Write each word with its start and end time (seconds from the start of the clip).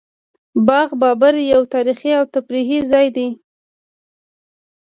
باغ 0.67 0.89
بابر 1.01 1.35
یو 1.53 1.61
تاریخي 1.73 2.11
او 2.19 2.23
تفریحي 2.35 2.79
ځای 2.91 3.07
دی 3.15 3.27